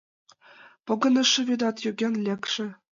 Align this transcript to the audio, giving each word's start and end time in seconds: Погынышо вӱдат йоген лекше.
Погынышо 0.85 1.41
вӱдат 1.47 1.77
йоген 1.85 2.13
лекше. 2.25 2.65